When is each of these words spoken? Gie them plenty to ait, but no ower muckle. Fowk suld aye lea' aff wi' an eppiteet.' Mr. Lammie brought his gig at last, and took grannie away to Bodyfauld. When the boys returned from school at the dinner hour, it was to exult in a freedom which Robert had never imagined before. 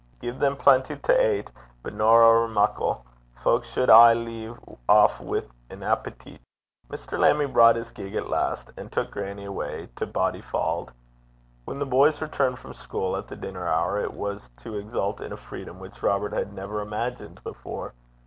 Gie 0.19 0.31
them 0.31 0.55
plenty 0.57 0.95
to 0.95 1.21
ait, 1.23 1.51
but 1.83 1.93
no 1.93 2.07
ower 2.09 2.47
muckle. 2.47 3.05
Fowk 3.43 3.63
suld 3.63 3.91
aye 3.91 4.13
lea' 4.15 4.55
aff 4.89 5.19
wi' 5.21 5.43
an 5.69 5.81
eppiteet.' 5.81 6.39
Mr. 6.89 7.19
Lammie 7.19 7.45
brought 7.45 7.75
his 7.75 7.91
gig 7.91 8.15
at 8.15 8.27
last, 8.27 8.71
and 8.77 8.91
took 8.91 9.11
grannie 9.11 9.45
away 9.45 9.89
to 9.97 10.07
Bodyfauld. 10.07 10.89
When 11.65 11.77
the 11.77 11.85
boys 11.85 12.19
returned 12.19 12.57
from 12.57 12.73
school 12.73 13.15
at 13.15 13.27
the 13.27 13.35
dinner 13.35 13.67
hour, 13.67 13.99
it 14.01 14.15
was 14.15 14.49
to 14.63 14.75
exult 14.77 15.21
in 15.21 15.31
a 15.33 15.37
freedom 15.37 15.77
which 15.77 16.01
Robert 16.01 16.33
had 16.33 16.51
never 16.51 16.81
imagined 16.81 17.43
before. 17.43 17.93